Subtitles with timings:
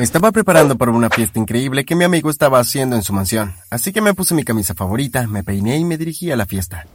[0.00, 3.52] Me estaba preparando para una fiesta increíble que mi amigo estaba haciendo en su mansión,
[3.68, 6.86] así que me puse mi camisa favorita, me peiné y me dirigí a la fiesta.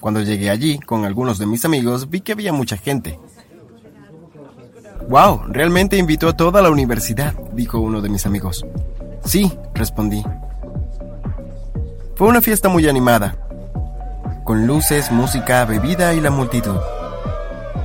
[0.00, 3.20] Cuando llegué allí, con algunos de mis amigos, vi que había mucha gente.
[5.10, 5.42] ¡Wow!
[5.48, 8.64] Realmente invitó a toda la universidad, dijo uno de mis amigos.
[9.22, 10.24] Sí, respondí.
[12.14, 13.36] Fue una fiesta muy animada,
[14.44, 16.78] con luces, música, bebida y la multitud.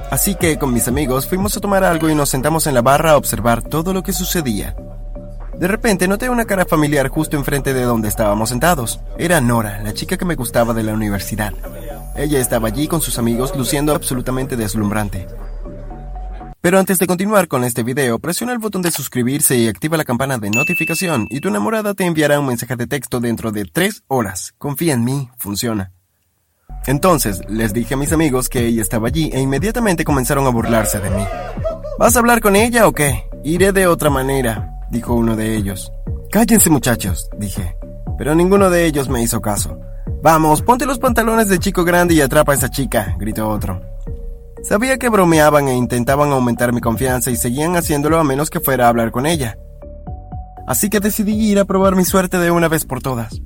[0.09, 3.11] Así que con mis amigos fuimos a tomar algo y nos sentamos en la barra
[3.11, 4.75] a observar todo lo que sucedía.
[5.59, 9.01] De repente noté una cara familiar justo enfrente de donde estábamos sentados.
[9.18, 11.54] Era Nora, la chica que me gustaba de la universidad.
[12.15, 15.27] Ella estaba allí con sus amigos luciendo absolutamente deslumbrante.
[16.61, 20.05] Pero antes de continuar con este video, presiona el botón de suscribirse y activa la
[20.05, 24.04] campana de notificación y tu enamorada te enviará un mensaje de texto dentro de 3
[24.07, 24.54] horas.
[24.57, 25.91] Confía en mí, funciona.
[26.87, 31.00] Entonces les dije a mis amigos que ella estaba allí e inmediatamente comenzaron a burlarse
[31.00, 31.23] de mí.
[32.00, 33.25] ¿Vas a hablar con ella o qué?
[33.44, 35.91] Iré de otra manera, dijo uno de ellos.
[36.31, 37.75] Cállense muchachos, dije,
[38.17, 39.77] pero ninguno de ellos me hizo caso.
[40.23, 43.81] Vamos, ponte los pantalones de chico grande y atrapa a esa chica, gritó otro.
[44.63, 48.85] Sabía que bromeaban e intentaban aumentar mi confianza y seguían haciéndolo a menos que fuera
[48.85, 49.58] a hablar con ella.
[50.67, 53.41] Así que decidí ir a probar mi suerte de una vez por todas.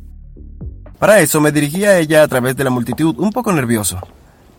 [1.02, 4.00] Para eso me dirigí a ella a través de la multitud, un poco nervioso.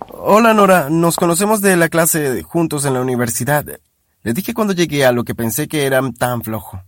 [0.09, 3.65] Hola Nora, nos conocemos de la clase juntos en la universidad.
[4.25, 6.83] Le dije cuando llegué a lo que pensé que era tan flojo.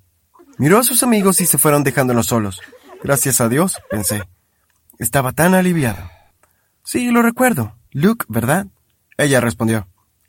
[0.58, 2.60] Miró a sus amigos y se fueron dejándonos solos.
[3.04, 4.24] Gracias a Dios, pensé.
[4.98, 6.02] Estaba tan aliviado.
[6.82, 7.76] Sí, lo recuerdo.
[7.92, 8.66] Luke, ¿verdad?
[9.18, 9.86] Ella respondió.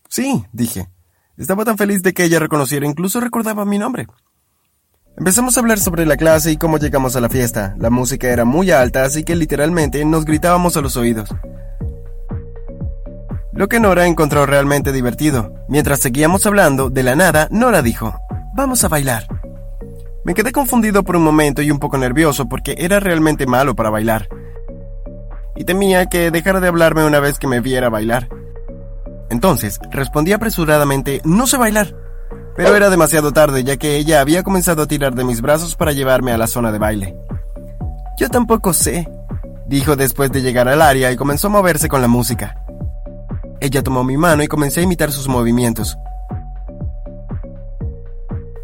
[0.08, 0.88] Sí, dije.
[1.36, 4.06] Estaba tan feliz de que ella reconociera, incluso recordaba mi nombre.
[5.18, 7.74] Empezamos a hablar sobre la clase y cómo llegamos a la fiesta.
[7.78, 11.30] La música era muy alta, así que literalmente nos gritábamos a los oídos.
[13.54, 15.54] Lo que Nora encontró realmente divertido.
[15.70, 18.14] Mientras seguíamos hablando, de la nada, Nora dijo,
[18.56, 19.26] vamos a bailar.
[20.26, 23.90] Me quedé confundido por un momento y un poco nervioso porque era realmente malo para
[23.90, 24.28] bailar.
[25.56, 28.28] Y temía que dejara de hablarme una vez que me viera bailar.
[29.30, 31.96] Entonces, respondí apresuradamente, no sé bailar.
[32.56, 35.92] Pero era demasiado tarde ya que ella había comenzado a tirar de mis brazos para
[35.92, 37.16] llevarme a la zona de baile.
[38.18, 39.10] Yo tampoco sé,
[39.66, 42.56] dijo después de llegar al área y comenzó a moverse con la música.
[43.60, 45.98] Ella tomó mi mano y comencé a imitar sus movimientos.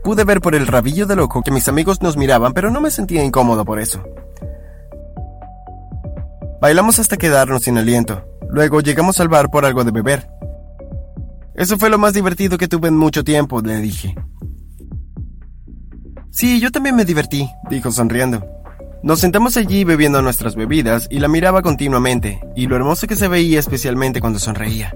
[0.04, 2.92] Pude ver por el rabillo del ojo que mis amigos nos miraban, pero no me
[2.92, 4.02] sentía incómodo por eso.
[6.62, 8.24] Bailamos hasta quedarnos sin aliento.
[8.50, 10.31] Luego llegamos al bar por algo de beber.
[11.56, 14.16] Eso fue lo más divertido que tuve en mucho tiempo, le dije.
[16.30, 18.46] Sí, yo también me divertí, dijo sonriendo.
[19.04, 23.28] Nos sentamos allí bebiendo nuestras bebidas y la miraba continuamente, y lo hermoso que se
[23.28, 24.96] veía especialmente cuando sonreía.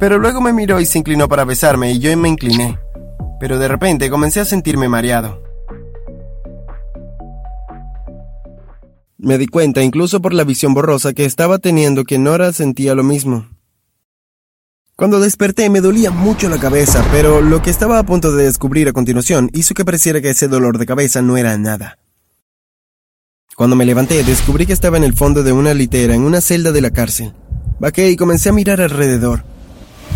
[0.00, 2.78] Pero luego me miró y se inclinó para besarme y yo me incliné.
[3.38, 5.42] Pero de repente comencé a sentirme mareado.
[9.18, 13.04] Me di cuenta, incluso por la visión borrosa que estaba teniendo, que Nora sentía lo
[13.04, 13.46] mismo.
[14.96, 18.86] Cuando desperté me dolía mucho la cabeza, pero lo que estaba a punto de descubrir
[18.86, 21.98] a continuación hizo que pareciera que ese dolor de cabeza no era nada.
[23.56, 26.70] Cuando me levanté descubrí que estaba en el fondo de una litera en una celda
[26.70, 27.32] de la cárcel.
[27.80, 29.44] Bajé y comencé a mirar alrededor.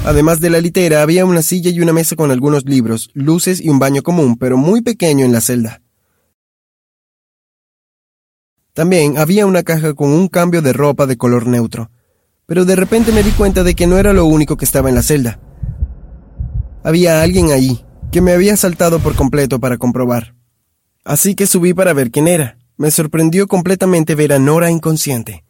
[0.05, 3.71] Además de la litera había una silla y una mesa con algunos libros, luces y
[3.71, 5.83] un baño común, pero muy pequeño en la celda.
[8.75, 11.91] También había una caja con un cambio de ropa de color neutro
[12.49, 14.95] pero de repente me di cuenta de que no era lo único que estaba en
[14.95, 15.39] la celda.
[16.83, 20.35] Había alguien ahí, que me había saltado por completo para comprobar.
[21.05, 22.57] Así que subí para ver quién era.
[22.79, 25.45] Me sorprendió completamente ver a Nora inconsciente.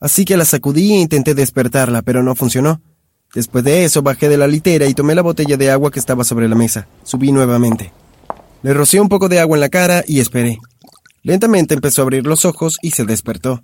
[0.00, 2.80] Así que la sacudí e intenté despertarla, pero no funcionó.
[3.34, 6.24] Después de eso bajé de la litera y tomé la botella de agua que estaba
[6.24, 6.88] sobre la mesa.
[7.02, 7.92] Subí nuevamente.
[8.62, 10.58] Le rocié un poco de agua en la cara y esperé.
[11.22, 13.62] Lentamente empezó a abrir los ojos y se despertó.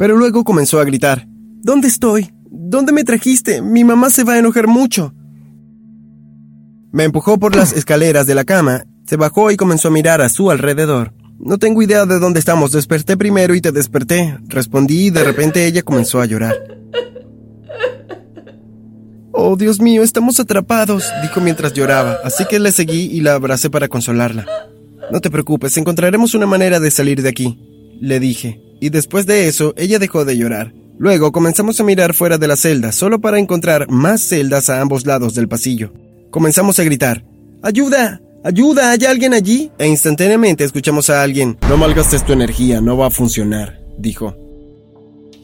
[0.00, 1.28] Pero luego comenzó a gritar,
[1.62, 2.32] ¿Dónde estoy?
[2.50, 3.60] ¿Dónde me trajiste?
[3.60, 5.12] Mi mamá se va a enojar mucho.
[6.90, 10.30] Me empujó por las escaleras de la cama, se bajó y comenzó a mirar a
[10.30, 11.12] su alrededor.
[11.38, 15.66] No tengo idea de dónde estamos, desperté primero y te desperté, respondí y de repente
[15.66, 16.54] ella comenzó a llorar.
[19.32, 23.68] Oh, Dios mío, estamos atrapados, dijo mientras lloraba, así que le seguí y la abracé
[23.68, 24.46] para consolarla.
[25.12, 27.58] No te preocupes, encontraremos una manera de salir de aquí,
[28.00, 30.72] le dije y después de eso ella dejó de llorar.
[30.98, 35.06] Luego comenzamos a mirar fuera de la celda, solo para encontrar más celdas a ambos
[35.06, 35.92] lados del pasillo.
[36.30, 37.24] Comenzamos a gritar,
[37.62, 38.20] ¡Ayuda!
[38.44, 38.90] ¡Ayuda!
[38.90, 39.70] ¿Hay alguien allí?
[39.78, 44.36] E instantáneamente escuchamos a alguien, No malgastes tu energía, no va a funcionar, dijo.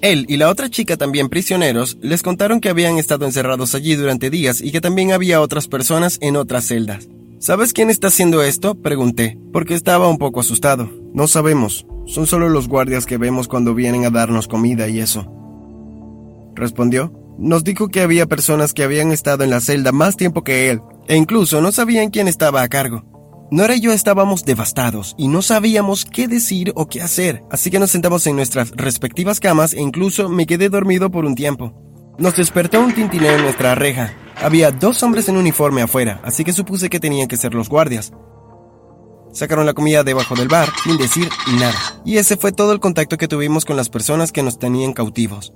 [0.03, 4.31] Él y la otra chica también prisioneros les contaron que habían estado encerrados allí durante
[4.31, 7.09] días y que también había otras personas en otras celdas.
[7.38, 8.75] ¿Sabes quién está haciendo esto?
[8.75, 10.91] Pregunté, porque estaba un poco asustado.
[11.12, 15.26] No sabemos, son solo los guardias que vemos cuando vienen a darnos comida y eso.
[16.55, 17.12] Respondió.
[17.38, 20.81] Nos dijo que había personas que habían estado en la celda más tiempo que él,
[21.06, 23.05] e incluso no sabían quién estaba a cargo.
[23.50, 27.79] Nora y yo estábamos devastados y no sabíamos qué decir o qué hacer, así que
[27.79, 31.73] nos sentamos en nuestras respectivas camas e incluso me quedé dormido por un tiempo.
[32.19, 34.14] Nos despertó un tintineo en nuestra reja.
[34.43, 38.12] Había dos hombres en uniforme afuera, así que supuse que tenían que ser los guardias.
[39.37, 41.29] Sacaron la comida debajo del bar sin decir
[41.59, 44.94] nada, y ese fue todo el contacto que tuvimos con las personas que nos tenían
[44.94, 45.53] cautivos.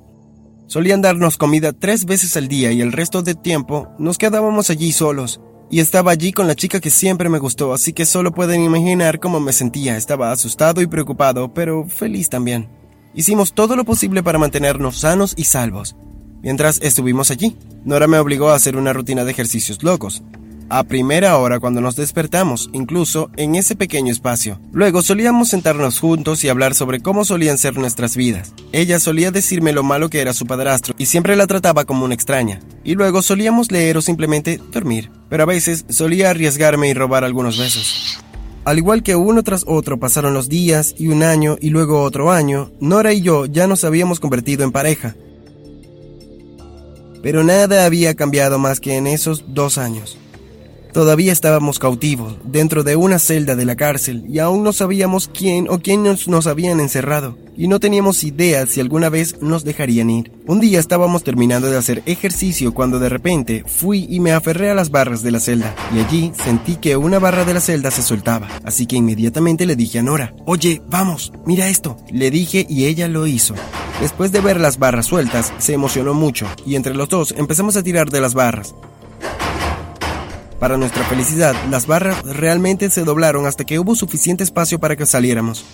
[0.66, 4.92] Solían darnos comida tres veces al día y el resto del tiempo nos quedábamos allí
[4.92, 5.40] solos,
[5.70, 9.18] y estaba allí con la chica que siempre me gustó, así que solo pueden imaginar
[9.18, 9.96] cómo me sentía.
[9.96, 12.68] Estaba asustado y preocupado, pero feliz también.
[13.14, 15.96] Hicimos todo lo posible para mantenernos sanos y salvos.
[16.42, 17.56] Mientras estuvimos allí,
[17.86, 20.22] Nora me obligó a hacer una rutina de ejercicios locos
[20.70, 24.60] a primera hora cuando nos despertamos, incluso en ese pequeño espacio.
[24.72, 28.54] Luego solíamos sentarnos juntos y hablar sobre cómo solían ser nuestras vidas.
[28.72, 32.14] Ella solía decirme lo malo que era su padrastro y siempre la trataba como una
[32.14, 32.60] extraña.
[32.84, 35.10] Y luego solíamos leer o simplemente dormir.
[35.28, 38.18] Pero a veces solía arriesgarme y robar algunos besos.
[38.64, 42.30] Al igual que uno tras otro pasaron los días y un año y luego otro
[42.30, 45.16] año, Nora y yo ya nos habíamos convertido en pareja.
[47.22, 50.18] Pero nada había cambiado más que en esos dos años.
[50.92, 55.68] Todavía estábamos cautivos, dentro de una celda de la cárcel, y aún no sabíamos quién
[55.68, 60.32] o quiénes nos habían encerrado, y no teníamos idea si alguna vez nos dejarían ir.
[60.46, 64.74] Un día estábamos terminando de hacer ejercicio cuando de repente fui y me aferré a
[64.74, 68.02] las barras de la celda, y allí sentí que una barra de la celda se
[68.02, 71.96] soltaba, así que inmediatamente le dije a Nora, oye, vamos, mira esto.
[72.10, 73.54] Le dije y ella lo hizo.
[74.00, 77.82] Después de ver las barras sueltas, se emocionó mucho, y entre los dos empezamos a
[77.82, 78.74] tirar de las barras.
[80.60, 85.06] Para nuestra felicidad, las barras realmente se doblaron hasta que hubo suficiente espacio para que
[85.06, 85.64] saliéramos.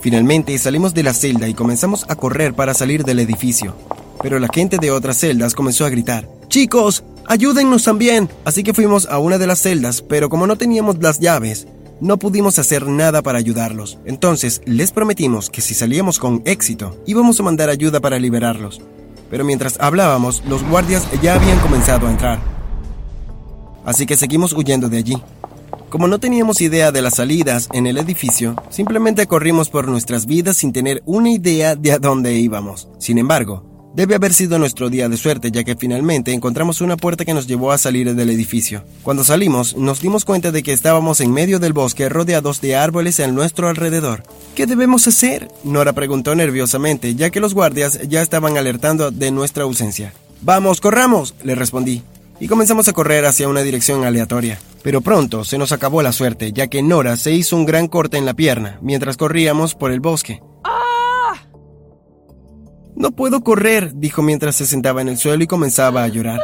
[0.00, 3.76] Finalmente salimos de la celda y comenzamos a correr para salir del edificio.
[4.22, 8.30] Pero la gente de otras celdas comenzó a gritar, Chicos, ayúdennos también.
[8.46, 11.66] Así que fuimos a una de las celdas, pero como no teníamos las llaves,
[12.00, 13.98] no pudimos hacer nada para ayudarlos.
[14.06, 18.80] Entonces les prometimos que si salíamos con éxito, íbamos a mandar ayuda para liberarlos
[19.30, 22.38] pero mientras hablábamos, los guardias ya habían comenzado a entrar.
[23.84, 25.22] Así que seguimos huyendo de allí.
[25.88, 30.56] Como no teníamos idea de las salidas en el edificio, simplemente corrimos por nuestras vidas
[30.56, 32.88] sin tener una idea de a dónde íbamos.
[32.98, 33.62] Sin embargo,
[33.96, 37.46] Debe haber sido nuestro día de suerte, ya que finalmente encontramos una puerta que nos
[37.46, 38.84] llevó a salir del edificio.
[39.02, 43.20] Cuando salimos, nos dimos cuenta de que estábamos en medio del bosque rodeados de árboles
[43.20, 44.22] a nuestro alrededor.
[44.54, 45.48] ¿Qué debemos hacer?
[45.64, 50.12] Nora preguntó nerviosamente, ya que los guardias ya estaban alertando de nuestra ausencia.
[50.42, 52.02] Vamos, corramos, le respondí,
[52.38, 54.58] y comenzamos a correr hacia una dirección aleatoria.
[54.82, 58.18] Pero pronto se nos acabó la suerte, ya que Nora se hizo un gran corte
[58.18, 60.42] en la pierna mientras corríamos por el bosque.
[63.06, 66.40] No puedo correr, dijo mientras se sentaba en el suelo y comenzaba a llorar.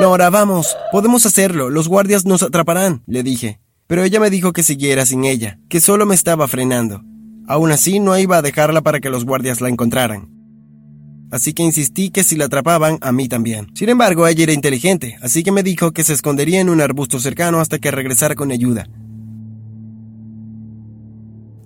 [0.00, 3.60] Nora, vamos, podemos hacerlo, los guardias nos atraparán, le dije.
[3.86, 7.04] Pero ella me dijo que siguiera sin ella, que solo me estaba frenando.
[7.46, 10.30] Aún así, no iba a dejarla para que los guardias la encontraran.
[11.30, 13.68] Así que insistí que si la atrapaban, a mí también.
[13.76, 17.20] Sin embargo, ella era inteligente, así que me dijo que se escondería en un arbusto
[17.20, 18.88] cercano hasta que regresara con ayuda.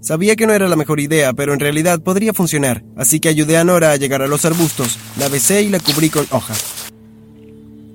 [0.00, 3.56] Sabía que no era la mejor idea, pero en realidad podría funcionar, así que ayudé
[3.56, 6.88] a Nora a llegar a los arbustos, la besé y la cubrí con hojas.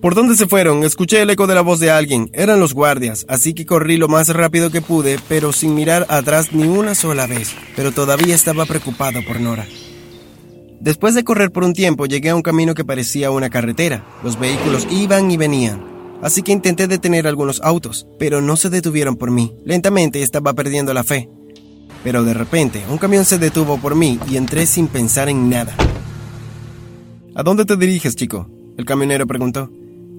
[0.04, 0.84] ¿Por dónde se fueron?
[0.84, 2.30] Escuché el eco de la voz de alguien.
[2.34, 6.52] Eran los guardias, así que corrí lo más rápido que pude, pero sin mirar atrás
[6.52, 7.56] ni una sola vez.
[7.78, 9.66] Pero todavía estaba preocupado por Nora.
[10.82, 14.04] Después de correr por un tiempo, llegué a un camino que parecía una carretera.
[14.26, 15.82] Los vehículos iban y venían.
[16.22, 19.56] Así que intenté detener algunos autos, pero no se detuvieron por mí.
[19.64, 21.30] Lentamente estaba perdiendo la fe.
[22.04, 25.74] Pero de repente, un camión se detuvo por mí y entré sin pensar en nada.
[27.36, 28.50] ¿A dónde te diriges, chico?
[28.78, 29.72] El camionero preguntó.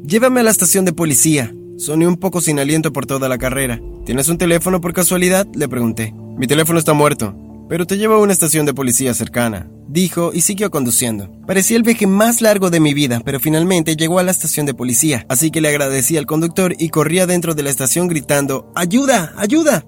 [0.05, 1.55] Llévame a la estación de policía.
[1.77, 3.81] Soné un poco sin aliento por toda la carrera.
[4.05, 5.47] ¿Tienes un teléfono por casualidad?
[5.55, 6.15] Le pregunté.
[6.37, 7.37] Mi teléfono está muerto,
[7.69, 11.31] pero te llevo a una estación de policía cercana, dijo y siguió conduciendo.
[11.47, 14.75] Parecía el viaje más largo de mi vida, pero finalmente llegó a la estación de
[14.75, 19.33] policía, así que le agradecí al conductor y corría dentro de la estación gritando ¡Ayuda!
[19.37, 19.85] ¡Ayuda!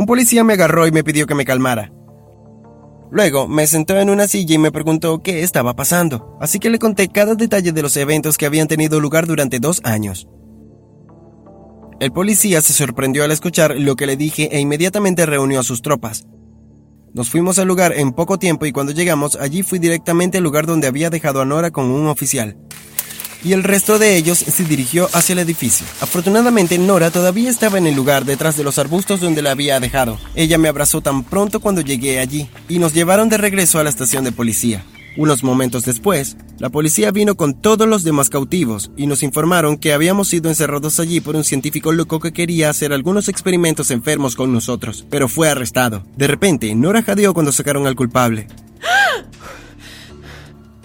[0.00, 1.92] Un policía me agarró y me pidió que me calmara.
[3.10, 6.78] Luego me sentó en una silla y me preguntó qué estaba pasando, así que le
[6.78, 10.26] conté cada detalle de los eventos que habían tenido lugar durante dos años.
[12.00, 15.82] El policía se sorprendió al escuchar lo que le dije e inmediatamente reunió a sus
[15.82, 16.24] tropas.
[17.12, 20.64] Nos fuimos al lugar en poco tiempo y cuando llegamos allí fui directamente al lugar
[20.64, 22.56] donde había dejado a Nora con un oficial.
[23.42, 25.86] Y el resto de ellos se dirigió hacia el edificio.
[26.00, 30.18] Afortunadamente Nora todavía estaba en el lugar detrás de los arbustos donde la había dejado.
[30.34, 33.90] Ella me abrazó tan pronto cuando llegué allí y nos llevaron de regreso a la
[33.90, 34.84] estación de policía.
[35.16, 39.92] Unos momentos después, la policía vino con todos los demás cautivos y nos informaron que
[39.92, 44.52] habíamos sido encerrados allí por un científico loco que quería hacer algunos experimentos enfermos con
[44.52, 46.04] nosotros, pero fue arrestado.
[46.16, 48.46] De repente, Nora jadeó cuando sacaron al culpable.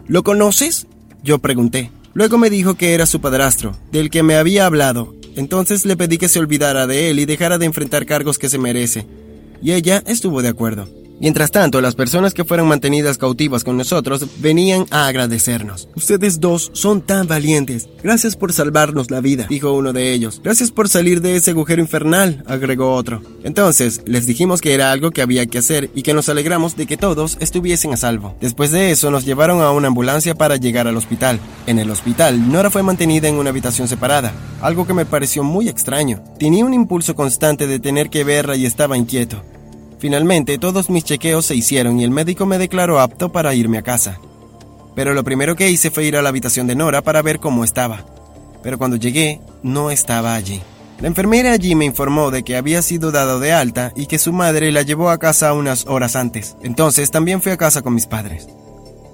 [0.08, 0.88] ¿Lo conoces?
[1.24, 1.92] Yo pregunté.
[2.16, 5.14] Luego me dijo que era su padrastro, del que me había hablado.
[5.36, 8.58] Entonces le pedí que se olvidara de él y dejara de enfrentar cargos que se
[8.58, 9.06] merece.
[9.62, 10.88] Y ella estuvo de acuerdo.
[11.20, 15.88] Mientras tanto, las personas que fueron mantenidas cautivas con nosotros venían a agradecernos.
[15.96, 17.88] Ustedes dos son tan valientes.
[18.04, 20.42] Gracias por salvarnos la vida, dijo uno de ellos.
[20.44, 23.22] Gracias por salir de ese agujero infernal, agregó otro.
[23.44, 26.86] Entonces, les dijimos que era algo que había que hacer y que nos alegramos de
[26.86, 28.36] que todos estuviesen a salvo.
[28.42, 31.40] Después de eso, nos llevaron a una ambulancia para llegar al hospital.
[31.66, 35.70] En el hospital, Nora fue mantenida en una habitación separada, algo que me pareció muy
[35.70, 36.22] extraño.
[36.38, 39.42] Tenía un impulso constante de tener que verla y estaba inquieto.
[39.98, 43.84] Finalmente, todos mis chequeos se hicieron y el médico me declaró apto para irme a
[43.84, 44.20] casa.
[44.94, 47.64] Pero lo primero que hice fue ir a la habitación de Nora para ver cómo
[47.64, 48.06] estaba.
[48.64, 50.62] Pero cuando llegué, no estaba allí.
[51.00, 54.32] La enfermera allí me informó de que había sido dado de alta y que su
[54.32, 56.56] madre la llevó a casa unas horas antes.
[56.64, 58.48] Entonces también fui a casa con mis padres.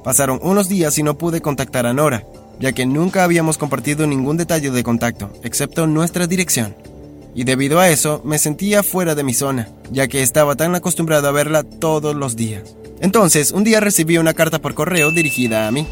[0.03, 2.23] Pasaron unos días y no pude contactar a Nora,
[2.59, 6.75] ya que nunca habíamos compartido ningún detalle de contacto, excepto nuestra dirección
[7.33, 11.27] y debido a eso me sentía fuera de mi zona, ya que estaba tan acostumbrado
[11.27, 12.75] a verla todos los días.
[12.99, 15.87] Entonces, un día recibí una carta por correo dirigida a mí.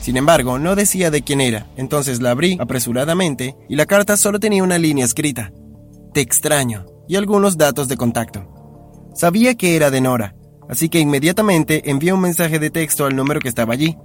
[0.00, 4.38] Sin embargo, no decía de quién era, entonces la abrí apresuradamente y la carta solo
[4.38, 5.52] tenía una línea escrita.
[6.12, 8.46] Te extraño y algunos datos de contacto.
[9.14, 10.36] Sabía que era de Nora,
[10.68, 13.96] así que inmediatamente envié un mensaje de texto al número que estaba allí.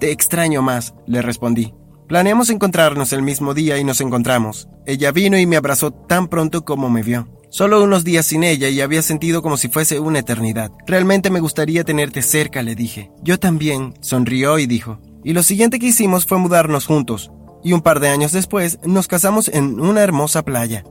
[0.00, 1.74] Te extraño más, le respondí.
[2.12, 4.68] Planeamos encontrarnos el mismo día y nos encontramos.
[4.84, 7.26] Ella vino y me abrazó tan pronto como me vio.
[7.48, 10.70] Solo unos días sin ella y había sentido como si fuese una eternidad.
[10.86, 13.10] Realmente me gustaría tenerte cerca, le dije.
[13.22, 15.00] Yo también, sonrió y dijo.
[15.24, 17.32] Y lo siguiente que hicimos fue mudarnos juntos.
[17.64, 20.84] Y un par de años después nos casamos en una hermosa playa.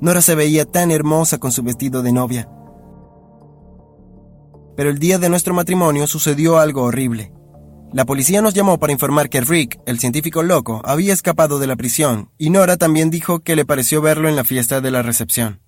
[0.00, 2.48] Nora se veía tan hermosa con su vestido de novia.
[4.74, 7.35] Pero el día de nuestro matrimonio sucedió algo horrible.
[7.96, 11.76] La policía nos llamó para informar que Rick, el científico loco, había escapado de la
[11.76, 15.62] prisión, y Nora también dijo que le pareció verlo en la fiesta de la recepción.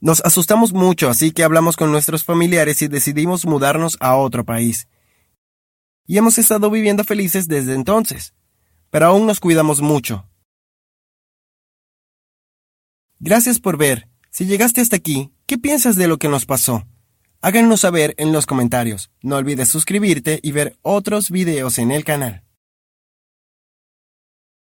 [0.00, 4.88] Nos asustamos mucho, así que hablamos con nuestros familiares y decidimos mudarnos a otro país.
[6.06, 8.32] Y hemos estado viviendo felices desde entonces,
[8.88, 10.26] pero aún nos cuidamos mucho.
[13.18, 14.08] Gracias por ver.
[14.30, 16.86] Si llegaste hasta aquí, ¿qué piensas de lo que nos pasó?
[17.46, 19.10] Háganos saber en los comentarios.
[19.20, 22.43] No olvides suscribirte y ver otros videos en el canal.